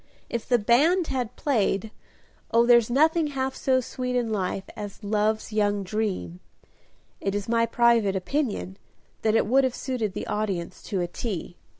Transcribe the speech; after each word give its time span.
If 0.31 0.49
the 0.49 0.57
band 0.57 1.09
had 1.09 1.35
played 1.35 1.91
"Oh, 2.49 2.65
there's 2.65 2.89
nothing 2.89 3.27
half 3.27 3.55
so 3.55 3.79
sweet 3.81 4.15
in 4.15 4.31
life 4.31 4.63
As 4.75 5.03
love's 5.03 5.53
young 5.53 5.83
dream" 5.83 6.39
it 7.21 7.35
is 7.35 7.47
my 7.47 7.67
private 7.67 8.15
opinion 8.15 8.77
that 9.21 9.35
it 9.35 9.45
would 9.45 9.63
have 9.63 9.75
suited 9.75 10.13
the 10.13 10.25
audience 10.25 10.81
to 10.89 11.01
a 11.01 11.07
T. 11.07 11.55